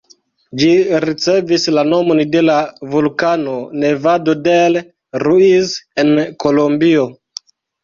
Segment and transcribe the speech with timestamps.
[0.59, 0.69] Ĝi
[1.03, 2.55] ricevis la nomon de la
[2.95, 3.55] vulkano
[3.85, 4.81] Nevado del
[5.27, 5.77] Ruiz
[6.07, 6.13] en
[6.47, 7.09] Kolombio.